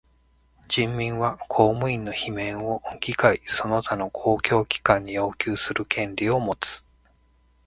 [0.67, 6.83] 人民は公務員の罷免を議会その他の公共機関に要求する権利をもつ。